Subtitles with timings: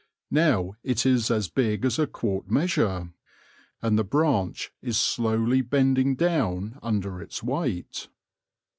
[0.31, 3.13] Now it is as big as a quart measure,
[3.83, 8.07] and the branch is slowly bending down under its weight.